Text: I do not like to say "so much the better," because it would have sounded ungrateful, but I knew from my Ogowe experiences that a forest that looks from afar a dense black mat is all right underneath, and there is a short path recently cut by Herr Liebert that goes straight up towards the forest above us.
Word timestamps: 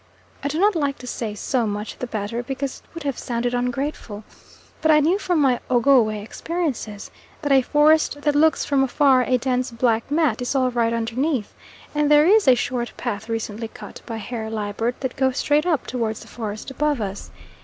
I 0.43 0.47
do 0.47 0.57
not 0.57 0.75
like 0.75 0.97
to 0.97 1.05
say 1.05 1.35
"so 1.35 1.67
much 1.67 1.99
the 1.99 2.07
better," 2.07 2.41
because 2.41 2.79
it 2.79 2.91
would 2.95 3.03
have 3.03 3.19
sounded 3.19 3.53
ungrateful, 3.53 4.23
but 4.81 4.89
I 4.89 4.99
knew 4.99 5.19
from 5.19 5.37
my 5.39 5.59
Ogowe 5.69 6.09
experiences 6.09 7.11
that 7.43 7.51
a 7.51 7.61
forest 7.61 8.19
that 8.23 8.33
looks 8.35 8.65
from 8.65 8.83
afar 8.83 9.23
a 9.23 9.37
dense 9.37 9.69
black 9.69 10.09
mat 10.09 10.41
is 10.41 10.55
all 10.55 10.71
right 10.71 10.91
underneath, 10.91 11.53
and 11.93 12.09
there 12.09 12.25
is 12.25 12.47
a 12.47 12.55
short 12.55 12.93
path 12.97 13.29
recently 13.29 13.67
cut 13.67 14.01
by 14.07 14.17
Herr 14.17 14.49
Liebert 14.49 15.01
that 15.01 15.15
goes 15.17 15.37
straight 15.37 15.67
up 15.67 15.85
towards 15.85 16.21
the 16.21 16.27
forest 16.27 16.71
above 16.71 16.99
us. 16.99 17.29